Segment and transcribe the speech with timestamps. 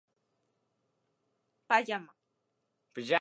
[1.67, 2.07] パジャマ